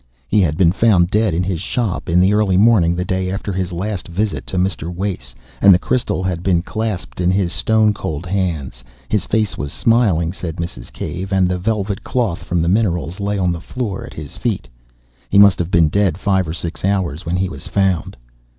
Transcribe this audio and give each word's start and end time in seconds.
He 0.27 0.41
had 0.41 0.57
been 0.57 0.71
found 0.71 1.11
dead 1.11 1.35
in 1.35 1.43
his 1.43 1.59
shop 1.61 2.09
in 2.09 2.19
the 2.19 2.33
early 2.33 2.57
morning, 2.57 2.95
the 2.95 3.05
day 3.05 3.29
after 3.29 3.53
his 3.53 3.71
last 3.71 4.07
visit 4.07 4.47
to 4.47 4.57
Mr. 4.57 4.91
Wace, 4.91 5.35
and 5.61 5.71
the 5.71 5.77
crystal 5.77 6.23
had 6.23 6.41
been 6.41 6.63
clasped 6.63 7.21
in 7.21 7.29
his 7.29 7.53
stone 7.53 7.93
cold 7.93 8.25
hands. 8.25 8.83
His 9.09 9.25
face 9.25 9.59
was 9.59 9.71
smiling, 9.71 10.33
said 10.33 10.55
Mrs. 10.55 10.91
Cave, 10.91 11.31
and 11.31 11.47
the 11.47 11.59
velvet 11.59 12.03
cloth 12.03 12.41
from 12.43 12.61
the 12.63 12.67
minerals 12.67 13.19
lay 13.19 13.37
on 13.37 13.51
the 13.51 13.61
floor 13.61 14.03
at 14.03 14.15
his 14.15 14.37
feet. 14.37 14.67
He 15.29 15.37
must 15.37 15.59
have 15.59 15.69
been 15.69 15.87
dead 15.87 16.17
five 16.17 16.47
or 16.47 16.53
six 16.53 16.83
hours 16.83 17.23
when 17.23 17.35
he 17.35 17.47
was 17.47 17.67
found. 17.67 18.17